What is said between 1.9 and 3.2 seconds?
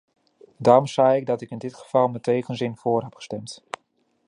met tegenzin voor heb